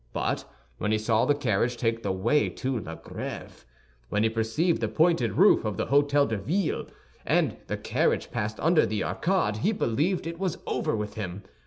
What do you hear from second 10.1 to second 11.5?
it was over with him.